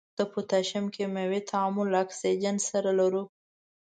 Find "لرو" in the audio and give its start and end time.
2.99-3.23